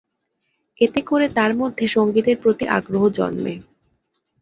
এতে 0.81 1.01
করে 1.01 1.27
তার 1.29 1.51
মধ্যে 1.55 1.85
সঙ্গীতের 1.87 2.37
প্রতি 2.37 2.65
আগ্রহ 2.77 3.03
জন্মে। 3.09 3.53